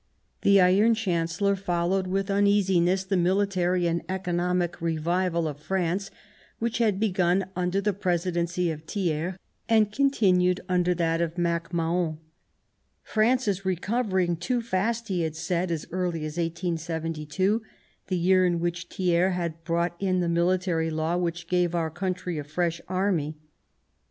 The 0.41 0.59
Iron 0.59 0.95
Chancellor 0.95 1.55
followed 1.55 2.07
with 2.07 2.31
un 2.31 2.47
easiness 2.47 3.03
the 3.03 3.15
military 3.15 3.85
and 3.85 4.01
economic 4.09 4.81
revival 4.81 5.47
of 5.47 5.59
France, 5.59 6.09
which 6.57 6.79
had 6.79 6.99
begun 6.99 7.45
under 7.55 7.79
the 7.79 7.93
Presidency 7.93 8.71
of 8.71 8.81
Thiers 8.85 9.35
and 9.69 9.91
continued 9.91 10.59
under 10.67 10.95
that 10.95 11.21
of 11.21 11.35
MacMahon," 11.35 12.17
France 13.13 13.47
is 13.47 13.63
recovering 13.63 14.37
too 14.37 14.59
fast," 14.63 15.07
he 15.07 15.21
had 15.21 15.35
said 15.35 15.69
as 15.69 15.85
early 15.91 16.25
as 16.25 16.35
1872, 16.37 17.61
the 18.07 18.17
year 18.17 18.43
in 18.43 18.59
which 18.59 18.87
Thiers 18.89 19.35
had 19.35 19.63
brought 19.63 19.95
in 20.01 20.19
the 20.19 20.27
military 20.27 20.89
law 20.89 21.15
which 21.15 21.47
gave 21.47 21.75
our 21.75 21.91
country 21.91 22.39
a 22.39 22.43
fresh 22.43 22.81
army. 22.87 23.37